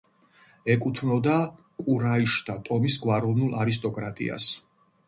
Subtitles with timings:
[0.75, 1.35] ეკუთვნოდა
[1.83, 4.53] კურაიშთა ტომის გვაროვნულ არისტოკრატიას.